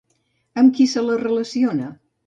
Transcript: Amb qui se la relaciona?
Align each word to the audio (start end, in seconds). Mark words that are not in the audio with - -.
Amb 0.61 0.73
qui 0.79 0.89
se 0.95 1.05
la 1.11 1.21
relaciona? 1.23 1.97